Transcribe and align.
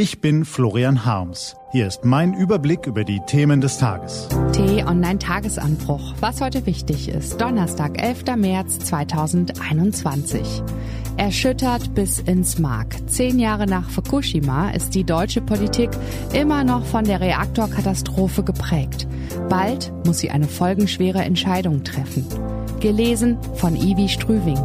Ich 0.00 0.20
bin 0.20 0.44
Florian 0.44 1.04
Harms. 1.04 1.56
Hier 1.72 1.88
ist 1.88 2.04
mein 2.04 2.32
Überblick 2.32 2.86
über 2.86 3.02
die 3.02 3.18
Themen 3.26 3.60
des 3.60 3.78
Tages. 3.78 4.28
T-Online-Tagesanbruch. 4.52 6.14
Was 6.20 6.40
heute 6.40 6.66
wichtig 6.66 7.08
ist. 7.08 7.40
Donnerstag, 7.40 8.00
11. 8.00 8.36
März 8.36 8.78
2021. 8.78 10.62
Erschüttert 11.16 11.96
bis 11.96 12.20
ins 12.20 12.60
Mark. 12.60 12.94
Zehn 13.08 13.40
Jahre 13.40 13.66
nach 13.66 13.90
Fukushima 13.90 14.70
ist 14.70 14.94
die 14.94 15.02
deutsche 15.02 15.40
Politik 15.40 15.90
immer 16.32 16.62
noch 16.62 16.84
von 16.84 17.02
der 17.02 17.20
Reaktorkatastrophe 17.20 18.44
geprägt. 18.44 19.08
Bald 19.48 19.92
muss 20.06 20.20
sie 20.20 20.30
eine 20.30 20.46
folgenschwere 20.46 21.22
Entscheidung 21.22 21.82
treffen. 21.82 22.24
Gelesen 22.78 23.36
von 23.56 23.74
Ivi 23.74 24.08
Strüving. 24.08 24.58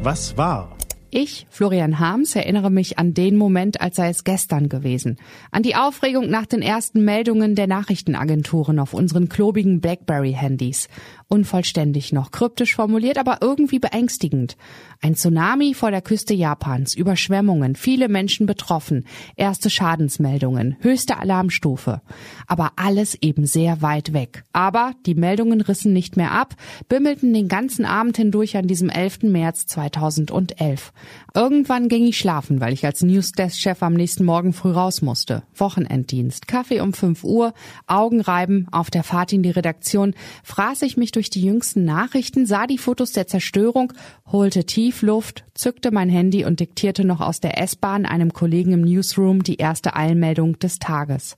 Was 0.00 0.36
war? 0.36 0.77
Ich, 1.10 1.46
Florian 1.48 2.00
Harms, 2.00 2.36
erinnere 2.36 2.70
mich 2.70 2.98
an 2.98 3.14
den 3.14 3.36
Moment, 3.36 3.80
als 3.80 3.96
sei 3.96 4.10
es 4.10 4.24
gestern 4.24 4.68
gewesen. 4.68 5.16
An 5.50 5.62
die 5.62 5.74
Aufregung 5.74 6.28
nach 6.28 6.44
den 6.44 6.60
ersten 6.60 7.02
Meldungen 7.02 7.54
der 7.54 7.66
Nachrichtenagenturen 7.66 8.78
auf 8.78 8.92
unseren 8.92 9.30
klobigen 9.30 9.80
Blackberry-Handys. 9.80 10.88
Unvollständig 11.26 12.12
noch, 12.12 12.30
kryptisch 12.30 12.74
formuliert, 12.74 13.16
aber 13.16 13.38
irgendwie 13.40 13.78
beängstigend. 13.78 14.58
Ein 15.00 15.14
Tsunami 15.14 15.72
vor 15.72 15.90
der 15.90 16.02
Küste 16.02 16.34
Japans, 16.34 16.94
Überschwemmungen, 16.94 17.74
viele 17.74 18.08
Menschen 18.08 18.44
betroffen, 18.44 19.06
erste 19.36 19.70
Schadensmeldungen, 19.70 20.76
höchste 20.80 21.16
Alarmstufe. 21.16 22.02
Aber 22.46 22.72
alles 22.76 23.14
eben 23.22 23.46
sehr 23.46 23.80
weit 23.80 24.12
weg. 24.12 24.44
Aber 24.52 24.92
die 25.06 25.14
Meldungen 25.14 25.62
rissen 25.62 25.94
nicht 25.94 26.18
mehr 26.18 26.32
ab, 26.32 26.54
bimmelten 26.90 27.32
den 27.32 27.48
ganzen 27.48 27.86
Abend 27.86 28.18
hindurch 28.18 28.58
an 28.58 28.66
diesem 28.66 28.90
11. 28.90 29.22
März 29.22 29.66
2011. 29.66 30.92
Irgendwann 31.34 31.88
ging 31.88 32.06
ich 32.06 32.18
schlafen, 32.18 32.60
weil 32.60 32.72
ich 32.72 32.84
als 32.84 33.02
Newsdesk-Chef 33.02 33.82
am 33.82 33.94
nächsten 33.94 34.24
Morgen 34.24 34.52
früh 34.52 34.70
raus 34.70 35.02
musste. 35.02 35.42
Wochenenddienst, 35.54 36.48
Kaffee 36.48 36.80
um 36.80 36.92
5 36.92 37.24
Uhr, 37.24 37.54
Augenreiben, 37.86 38.66
auf 38.70 38.90
der 38.90 39.02
Fahrt 39.02 39.32
in 39.32 39.42
die 39.42 39.50
Redaktion 39.50 40.14
fraß 40.44 40.82
ich 40.82 40.96
mich 40.96 41.12
durch 41.12 41.30
die 41.30 41.42
jüngsten 41.42 41.84
Nachrichten, 41.84 42.46
sah 42.46 42.66
die 42.66 42.78
Fotos 42.78 43.12
der 43.12 43.26
Zerstörung, 43.26 43.92
holte 44.26 44.64
tief 44.64 45.02
Luft, 45.02 45.44
zückte 45.54 45.90
mein 45.90 46.08
Handy 46.08 46.44
und 46.44 46.60
diktierte 46.60 47.04
noch 47.04 47.20
aus 47.20 47.40
der 47.40 47.60
S-Bahn 47.60 48.06
einem 48.06 48.32
Kollegen 48.32 48.72
im 48.72 48.82
Newsroom 48.82 49.42
die 49.42 49.56
erste 49.56 49.96
Eilmeldung 49.96 50.58
des 50.58 50.78
Tages. 50.78 51.36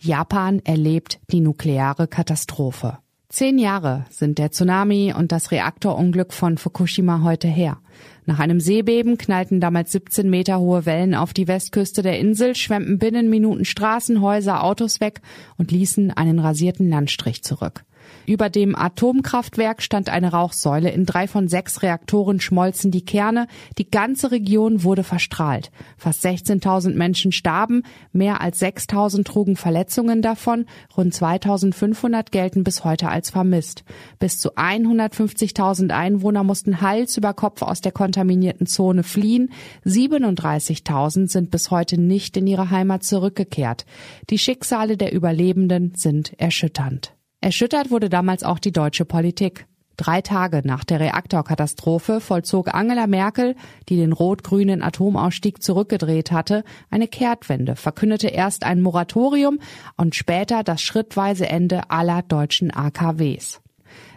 Japan 0.00 0.60
erlebt 0.64 1.20
die 1.30 1.40
nukleare 1.40 2.08
Katastrophe. 2.08 2.98
Zehn 3.30 3.60
Jahre 3.60 4.06
sind 4.10 4.38
der 4.38 4.50
Tsunami 4.50 5.14
und 5.16 5.30
das 5.30 5.52
Reaktorunglück 5.52 6.32
von 6.32 6.58
Fukushima 6.58 7.22
heute 7.22 7.46
her. 7.46 7.78
Nach 8.26 8.40
einem 8.40 8.58
Seebeben 8.58 9.18
knallten 9.18 9.60
damals 9.60 9.92
17 9.92 10.28
Meter 10.28 10.58
hohe 10.58 10.84
Wellen 10.84 11.14
auf 11.14 11.32
die 11.32 11.46
Westküste 11.46 12.02
der 12.02 12.18
Insel, 12.18 12.56
schwemmten 12.56 12.98
binnen 12.98 13.30
Minuten 13.30 13.64
Straßen, 13.64 14.20
Häuser, 14.20 14.64
Autos 14.64 15.00
weg 15.00 15.20
und 15.58 15.70
ließen 15.70 16.10
einen 16.10 16.40
rasierten 16.40 16.90
Landstrich 16.90 17.44
zurück. 17.44 17.84
Über 18.26 18.48
dem 18.48 18.76
Atomkraftwerk 18.76 19.82
stand 19.82 20.08
eine 20.08 20.32
Rauchsäule. 20.32 20.90
In 20.90 21.06
drei 21.06 21.26
von 21.26 21.48
sechs 21.48 21.82
Reaktoren 21.82 22.40
schmolzen 22.40 22.90
die 22.90 23.04
Kerne. 23.04 23.46
Die 23.78 23.90
ganze 23.90 24.30
Region 24.30 24.84
wurde 24.84 25.04
verstrahlt. 25.04 25.70
Fast 25.96 26.24
16.000 26.24 26.94
Menschen 26.94 27.32
starben. 27.32 27.82
Mehr 28.12 28.40
als 28.40 28.60
6.000 28.60 29.24
trugen 29.24 29.56
Verletzungen 29.56 30.22
davon. 30.22 30.66
Rund 30.96 31.14
2.500 31.14 32.30
gelten 32.30 32.64
bis 32.64 32.84
heute 32.84 33.08
als 33.08 33.30
vermisst. 33.30 33.84
Bis 34.18 34.38
zu 34.38 34.54
150.000 34.54 35.90
Einwohner 35.90 36.44
mussten 36.44 36.80
Hals 36.80 37.16
über 37.16 37.34
Kopf 37.34 37.62
aus 37.62 37.80
der 37.80 37.92
kontaminierten 37.92 38.66
Zone 38.66 39.02
fliehen. 39.02 39.50
37.000 39.84 41.28
sind 41.28 41.50
bis 41.50 41.70
heute 41.70 42.00
nicht 42.00 42.36
in 42.36 42.46
ihre 42.46 42.70
Heimat 42.70 43.02
zurückgekehrt. 43.02 43.86
Die 44.30 44.38
Schicksale 44.38 44.96
der 44.96 45.12
Überlebenden 45.12 45.94
sind 45.94 46.38
erschütternd. 46.38 47.14
Erschüttert 47.40 47.90
wurde 47.90 48.10
damals 48.10 48.42
auch 48.44 48.58
die 48.58 48.72
deutsche 48.72 49.04
Politik. 49.04 49.66
Drei 49.96 50.22
Tage 50.22 50.62
nach 50.64 50.84
der 50.84 51.00
Reaktorkatastrophe 51.00 52.20
vollzog 52.20 52.74
Angela 52.74 53.06
Merkel, 53.06 53.54
die 53.88 53.96
den 53.96 54.12
rot-grünen 54.12 54.82
Atomausstieg 54.82 55.62
zurückgedreht 55.62 56.32
hatte, 56.32 56.64
eine 56.90 57.06
Kehrtwende, 57.06 57.76
verkündete 57.76 58.28
erst 58.28 58.64
ein 58.64 58.80
Moratorium 58.80 59.58
und 59.96 60.14
später 60.14 60.64
das 60.64 60.80
schrittweise 60.80 61.48
Ende 61.48 61.90
aller 61.90 62.22
deutschen 62.22 62.70
AKWs. 62.70 63.60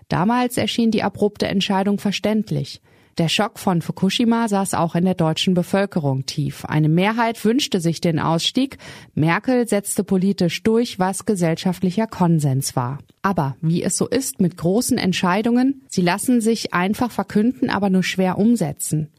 Damals 0.07 0.57
erschien 0.57 0.91
die 0.91 1.03
abrupte 1.03 1.47
Entscheidung 1.47 1.99
verständlich. 1.99 2.81
Der 3.19 3.29
Schock 3.29 3.59
von 3.59 3.83
Fukushima 3.83 4.47
saß 4.47 4.73
auch 4.73 4.95
in 4.95 5.05
der 5.05 5.13
deutschen 5.13 5.53
Bevölkerung 5.53 6.25
tief. 6.25 6.65
Eine 6.65 6.89
Mehrheit 6.89 7.45
wünschte 7.45 7.79
sich 7.79 8.01
den 8.01 8.17
Ausstieg. 8.17 8.77
Merkel 9.13 9.67
setzte 9.67 10.03
politisch 10.03 10.63
durch, 10.63 10.97
was 10.97 11.25
gesellschaftlicher 11.25 12.07
Konsens 12.07 12.75
war. 12.75 12.97
Aber 13.21 13.55
wie 13.61 13.83
es 13.83 13.97
so 13.97 14.07
ist 14.07 14.41
mit 14.41 14.57
großen 14.57 14.97
Entscheidungen, 14.97 15.83
sie 15.87 16.01
lassen 16.01 16.41
sich 16.41 16.73
einfach 16.73 17.11
verkünden, 17.11 17.69
aber 17.69 17.91
nur 17.91 18.01
schwer 18.01 18.39
umsetzen. 18.39 19.09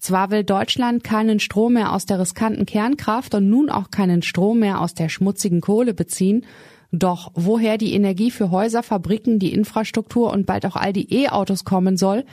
Zwar 0.00 0.32
will 0.32 0.42
Deutschland 0.42 1.04
keinen 1.04 1.38
Strom 1.38 1.74
mehr 1.74 1.92
aus 1.92 2.06
der 2.06 2.18
riskanten 2.18 2.66
Kernkraft 2.66 3.36
und 3.36 3.48
nun 3.48 3.70
auch 3.70 3.92
keinen 3.92 4.22
Strom 4.22 4.58
mehr 4.58 4.80
aus 4.80 4.94
der 4.94 5.08
schmutzigen 5.08 5.60
Kohle 5.60 5.94
beziehen, 5.94 6.44
doch 6.90 7.30
woher 7.34 7.78
die 7.78 7.94
Energie 7.94 8.30
für 8.30 8.50
Häuser, 8.50 8.82
Fabriken, 8.82 9.38
die 9.38 9.52
Infrastruktur 9.52 10.32
und 10.32 10.46
bald 10.46 10.66
auch 10.66 10.76
all 10.76 10.92
die 10.92 11.12
E-Autos 11.22 11.64
kommen 11.64 11.96
soll, 11.96 12.24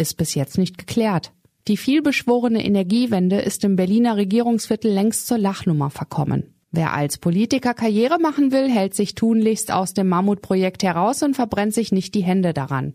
ist 0.00 0.16
bis 0.16 0.34
jetzt 0.34 0.58
nicht 0.58 0.78
geklärt. 0.78 1.32
Die 1.68 1.76
vielbeschworene 1.76 2.64
Energiewende 2.64 3.40
ist 3.40 3.62
im 3.64 3.76
Berliner 3.76 4.16
Regierungsviertel 4.16 4.90
längst 4.90 5.26
zur 5.26 5.38
Lachnummer 5.38 5.90
verkommen. 5.90 6.54
Wer 6.72 6.94
als 6.94 7.18
Politiker 7.18 7.74
Karriere 7.74 8.18
machen 8.18 8.50
will, 8.52 8.70
hält 8.70 8.94
sich 8.94 9.14
tunlichst 9.14 9.72
aus 9.72 9.92
dem 9.92 10.08
Mammutprojekt 10.08 10.82
heraus 10.82 11.22
und 11.22 11.34
verbrennt 11.34 11.74
sich 11.74 11.92
nicht 11.92 12.14
die 12.14 12.22
Hände 12.22 12.54
daran. 12.54 12.94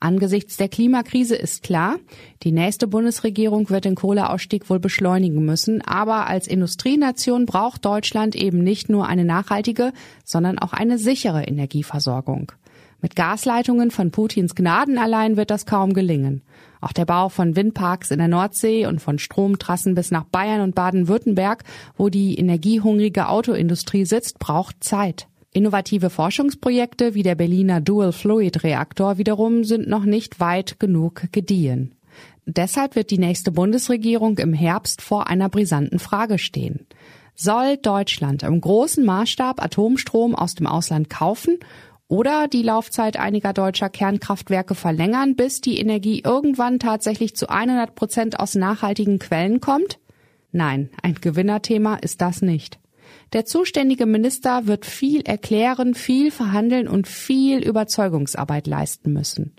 Angesichts 0.00 0.58
der 0.58 0.68
Klimakrise 0.68 1.34
ist 1.34 1.62
klar, 1.62 1.96
die 2.42 2.52
nächste 2.52 2.86
Bundesregierung 2.86 3.70
wird 3.70 3.86
den 3.86 3.94
Kohleausstieg 3.94 4.68
wohl 4.68 4.80
beschleunigen 4.80 5.44
müssen, 5.44 5.80
aber 5.80 6.26
als 6.26 6.46
Industrienation 6.46 7.46
braucht 7.46 7.86
Deutschland 7.86 8.34
eben 8.34 8.58
nicht 8.58 8.90
nur 8.90 9.06
eine 9.06 9.24
nachhaltige, 9.24 9.92
sondern 10.24 10.58
auch 10.58 10.74
eine 10.74 10.98
sichere 10.98 11.44
Energieversorgung. 11.44 12.52
Mit 13.04 13.16
Gasleitungen 13.16 13.90
von 13.90 14.10
Putins 14.10 14.54
Gnaden 14.54 14.96
allein 14.96 15.36
wird 15.36 15.50
das 15.50 15.66
kaum 15.66 15.92
gelingen. 15.92 16.40
Auch 16.80 16.92
der 16.92 17.04
Bau 17.04 17.28
von 17.28 17.54
Windparks 17.54 18.10
in 18.10 18.16
der 18.16 18.28
Nordsee 18.28 18.86
und 18.86 18.98
von 18.98 19.18
Stromtrassen 19.18 19.94
bis 19.94 20.10
nach 20.10 20.24
Bayern 20.24 20.62
und 20.62 20.74
Baden-Württemberg, 20.74 21.64
wo 21.98 22.08
die 22.08 22.38
energiehungrige 22.38 23.28
Autoindustrie 23.28 24.06
sitzt, 24.06 24.38
braucht 24.38 24.82
Zeit. 24.82 25.28
Innovative 25.52 26.08
Forschungsprojekte 26.08 27.14
wie 27.14 27.22
der 27.22 27.34
Berliner 27.34 27.82
Dual 27.82 28.10
Fluid 28.10 28.64
Reaktor 28.64 29.18
wiederum 29.18 29.64
sind 29.64 29.86
noch 29.86 30.06
nicht 30.06 30.40
weit 30.40 30.80
genug 30.80 31.24
gediehen. 31.30 31.94
Deshalb 32.46 32.96
wird 32.96 33.10
die 33.10 33.18
nächste 33.18 33.52
Bundesregierung 33.52 34.38
im 34.38 34.54
Herbst 34.54 35.02
vor 35.02 35.26
einer 35.26 35.50
brisanten 35.50 35.98
Frage 35.98 36.38
stehen. 36.38 36.86
Soll 37.34 37.76
Deutschland 37.76 38.44
im 38.44 38.62
großen 38.62 39.04
Maßstab 39.04 39.62
Atomstrom 39.62 40.34
aus 40.34 40.54
dem 40.54 40.66
Ausland 40.66 41.10
kaufen 41.10 41.58
oder 42.08 42.48
die 42.48 42.62
Laufzeit 42.62 43.16
einiger 43.16 43.52
deutscher 43.52 43.88
Kernkraftwerke 43.88 44.74
verlängern, 44.74 45.36
bis 45.36 45.60
die 45.60 45.78
Energie 45.78 46.20
irgendwann 46.24 46.78
tatsächlich 46.78 47.34
zu 47.34 47.48
100 47.48 47.94
Prozent 47.94 48.40
aus 48.40 48.54
nachhaltigen 48.54 49.18
Quellen 49.18 49.60
kommt? 49.60 49.98
Nein, 50.52 50.90
ein 51.02 51.16
Gewinnerthema 51.16 51.96
ist 51.96 52.20
das 52.20 52.42
nicht. 52.42 52.78
Der 53.34 53.44
zuständige 53.44 54.06
Minister 54.06 54.68
wird 54.68 54.86
viel 54.86 55.22
erklären, 55.22 55.94
viel 55.94 56.30
verhandeln 56.30 56.86
und 56.86 57.08
viel 57.08 57.58
Überzeugungsarbeit 57.58 58.68
leisten 58.68 59.12
müssen. 59.12 59.56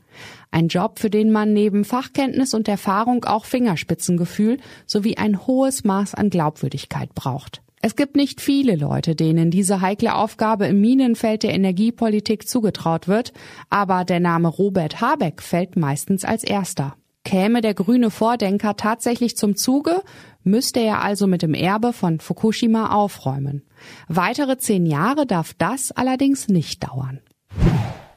Ein 0.50 0.70
Job, 0.70 0.98
für 0.98 1.10
den 1.10 1.30
man 1.30 1.52
neben 1.52 1.84
Fachkenntnis 1.84 2.54
und 2.54 2.70
Erfahrung 2.70 3.26
auch 3.26 3.44
Fingerspitzengefühl 3.44 4.60
sowie 4.86 5.18
ein 5.18 5.46
hohes 5.46 5.84
Maß 5.84 6.16
an 6.16 6.30
Glaubwürdigkeit 6.30 7.14
braucht. 7.14 7.62
Es 7.82 7.98
gibt 7.98 8.16
nicht 8.16 8.40
viele 8.40 8.78
Leute, 8.78 9.14
denen 9.14 9.52
diese 9.52 9.82
heikle 9.82 10.16
Aufgabe 10.16 10.68
im 10.68 10.80
Minenfeld 10.80 11.44
der 11.44 11.54
Energiepolitik 11.54 12.48
zugetraut 12.48 13.10
wird, 13.10 13.34
aber 13.70 14.06
der 14.06 14.22
Name 14.22 14.48
Robert 14.48 15.02
Habeck 15.02 15.42
fällt 15.42 15.76
meistens 15.76 16.24
als 16.24 16.46
erster. 16.46 16.96
Käme 17.26 17.60
der 17.60 17.74
grüne 17.74 18.12
Vordenker 18.12 18.78
tatsächlich 18.78 19.36
zum 19.36 19.58
Zuge, 19.58 20.02
müsste 20.46 20.80
er 20.80 21.02
also 21.02 21.28
mit 21.28 21.42
dem 21.42 21.54
Erbe 21.54 21.92
von 21.92 22.22
Fukushima 22.22 22.92
aufräumen. 22.92 23.64
Weitere 24.08 24.58
zehn 24.58 24.86
Jahre 24.86 25.26
darf 25.26 25.54
das 25.54 25.92
allerdings 25.92 26.48
nicht 26.48 26.88
dauern. 26.88 27.20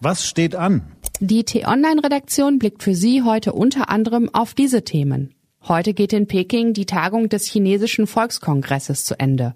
Was 0.00 0.26
steht 0.26 0.54
an? 0.54 0.92
Die 1.18 1.42
T-Online-Redaktion 1.42 2.60
blickt 2.60 2.84
für 2.84 2.94
Sie 2.94 3.24
heute 3.24 3.52
unter 3.52 3.90
anderem 3.90 4.32
auf 4.32 4.54
diese 4.54 4.84
Themen. 4.84 5.34
Heute 5.66 5.92
geht 5.92 6.12
in 6.12 6.28
Peking 6.28 6.72
die 6.72 6.86
Tagung 6.86 7.28
des 7.28 7.46
chinesischen 7.46 8.06
Volkskongresses 8.06 9.04
zu 9.04 9.18
Ende. 9.18 9.54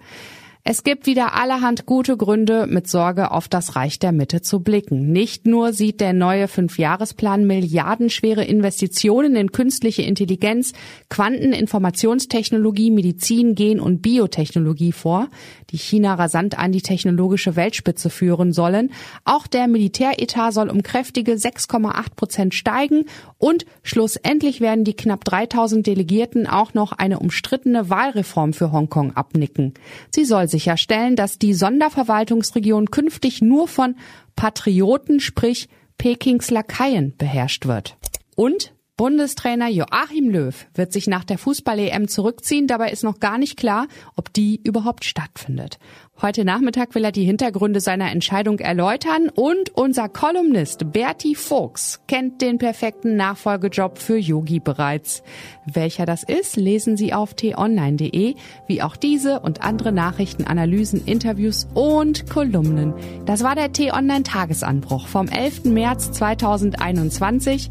Es 0.65 0.85
gibt 0.85 1.07
wieder 1.07 1.35
allerhand 1.35 1.87
gute 1.87 2.17
Gründe, 2.17 2.69
mit 2.69 2.87
Sorge 2.87 3.33
auf 3.33 3.49
das 3.49 3.75
Reich 3.75 3.99
der 3.99 4.13
Mitte 4.13 4.43
zu 4.43 4.61
blicken. 4.61 5.11
Nicht 5.11 5.45
nur 5.45 5.73
sieht 5.73 6.01
der 6.01 6.13
neue 6.13 6.47
Fünfjahresplan 6.47 7.49
milliardenschwere 7.49 8.45
Investitionen 8.45 9.35
in 9.35 9.51
künstliche 9.51 10.03
Intelligenz, 10.03 10.73
Quanteninformationstechnologie, 11.09 12.93
Medizin, 12.93 13.57
Gen- 13.57 13.81
und 13.81 14.03
Biotechnologie 14.03 14.93
vor, 14.93 15.27
die 15.71 15.79
China 15.79 16.15
rasant 16.15 16.57
an 16.57 16.71
die 16.71 16.81
technologische 16.81 17.57
Weltspitze 17.57 18.09
führen 18.09 18.53
sollen. 18.53 18.93
Auch 19.25 19.49
der 19.49 19.67
Militäretat 19.67 20.55
soll 20.55 20.71
um 20.71 20.85
kräftige 20.85 21.33
6,8 21.33 22.15
Prozent 22.15 22.55
steigen 22.55 23.07
und 23.37 23.67
schlussendlich 23.83 24.61
werden 24.61 24.85
die 24.85 24.95
knapp 24.95 25.25
3000 25.25 25.85
Delegierten 25.85 26.47
auch 26.47 26.73
noch 26.73 26.93
eine 26.93 27.19
umstrittene 27.19 27.91
Wahlreform 27.91 28.53
für 28.53 28.71
Hongkong 28.71 29.17
abnicken. 29.17 29.75
Sie 30.15 30.25
soll 30.25 30.52
sicherstellen, 30.53 31.17
dass 31.17 31.39
die 31.41 31.55
Sonderverwaltungsregion 31.55 32.93
künftig 32.93 33.43
nur 33.43 33.67
von 33.67 33.97
Patrioten, 34.37 35.19
sprich 35.19 35.69
Pekings 35.99 36.51
Lakaien 36.51 37.17
beherrscht 37.17 37.67
wird. 37.67 37.97
Und 38.37 38.73
Bundestrainer 38.99 39.69
Joachim 39.69 40.29
Löw 40.29 40.67
wird 40.75 40.93
sich 40.93 41.07
nach 41.07 41.25
der 41.25 41.39
Fußball-EM 41.39 42.09
zurückziehen. 42.09 42.67
Dabei 42.67 42.91
ist 42.91 43.03
noch 43.03 43.21
gar 43.21 43.39
nicht 43.39 43.57
klar, 43.57 43.87
ob 44.17 44.31
die 44.35 44.61
überhaupt 44.63 45.07
stattfindet. 45.07 45.79
Heute 46.21 46.45
Nachmittag 46.45 46.95
will 46.95 47.03
er 47.03 47.11
die 47.11 47.25
Hintergründe 47.25 47.81
seiner 47.81 48.13
Entscheidung 48.13 48.59
erläutern 48.59 49.31
und 49.35 49.71
unser 49.71 50.11
Kolumnist 50.11 50.93
Berti 50.93 51.35
Fuchs 51.35 52.01
kennt 52.07 52.43
den 52.43 52.59
perfekten 52.59 53.17
Nachfolgejob 53.17 53.99
für 53.99 54.19
Yogi 54.19 54.61
bereits. 54.61 55.23
Welcher 55.65 56.05
das 56.05 56.23
ist, 56.23 56.57
lesen 56.57 56.99
Sie 56.99 57.15
auf 57.15 57.33
t-online.de, 57.33 58.35
wie 58.69 58.83
auch 58.83 58.97
diese 58.97 59.41
und 59.41 59.63
andere 59.63 59.91
Nachrichten, 59.91 60.45
Analysen, 60.45 61.03
Interviews 61.07 61.67
und 61.73 62.29
Kolumnen. 62.29 62.93
Das 63.25 63.43
war 63.43 63.55
der 63.55 63.73
T-Online 63.73 64.23
Tagesanbruch 64.23 65.09
vom 65.09 65.29
11. 65.29 65.65
März 65.65 66.13
2021, 66.13 67.71